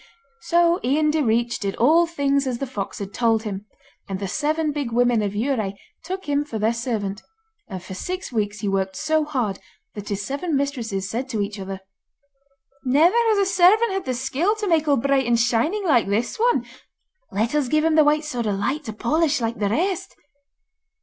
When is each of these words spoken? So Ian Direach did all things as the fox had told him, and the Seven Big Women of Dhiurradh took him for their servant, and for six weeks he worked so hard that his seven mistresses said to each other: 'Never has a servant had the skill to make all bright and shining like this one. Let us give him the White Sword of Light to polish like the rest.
So 0.41 0.79
Ian 0.83 1.11
Direach 1.11 1.59
did 1.59 1.75
all 1.75 2.07
things 2.07 2.47
as 2.47 2.57
the 2.57 2.65
fox 2.65 2.97
had 2.97 3.13
told 3.13 3.43
him, 3.43 3.67
and 4.09 4.19
the 4.19 4.27
Seven 4.27 4.71
Big 4.71 4.91
Women 4.91 5.21
of 5.21 5.33
Dhiurradh 5.33 5.75
took 6.03 6.25
him 6.27 6.43
for 6.43 6.57
their 6.57 6.73
servant, 6.73 7.21
and 7.67 7.83
for 7.83 7.93
six 7.93 8.31
weeks 8.31 8.61
he 8.61 8.67
worked 8.67 8.95
so 8.95 9.23
hard 9.25 9.59
that 9.93 10.09
his 10.09 10.25
seven 10.25 10.55
mistresses 10.55 11.07
said 11.07 11.29
to 11.29 11.41
each 11.43 11.59
other: 11.59 11.81
'Never 12.83 13.13
has 13.15 13.37
a 13.37 13.45
servant 13.45 13.91
had 13.91 14.05
the 14.05 14.15
skill 14.15 14.55
to 14.55 14.67
make 14.67 14.87
all 14.87 14.97
bright 14.97 15.27
and 15.27 15.39
shining 15.39 15.85
like 15.85 16.07
this 16.07 16.39
one. 16.39 16.65
Let 17.31 17.53
us 17.53 17.67
give 17.67 17.85
him 17.85 17.93
the 17.93 18.03
White 18.03 18.25
Sword 18.25 18.47
of 18.47 18.57
Light 18.57 18.83
to 18.85 18.93
polish 18.93 19.39
like 19.39 19.59
the 19.59 19.69
rest. 19.69 20.15